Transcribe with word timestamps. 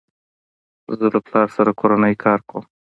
زه 0.99 1.05
له 1.13 1.19
پلار 1.25 1.47
سره 1.57 1.71
کورنی 1.79 2.15
کار 2.23 2.39
کوم. 2.49 2.63